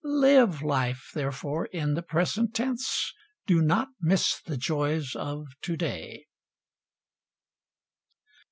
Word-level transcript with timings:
Live 0.03 0.63
life, 0.63 1.11
therefore, 1.13 1.67
in 1.67 1.93
the 1.93 2.01
present 2.01 2.55
tense; 2.55 3.13
do 3.45 3.61
not 3.61 3.89
miss 4.01 4.41
the 4.43 4.57
joys 4.57 5.15
of 5.15 5.45
to 5.61 5.77
day. 5.77 6.25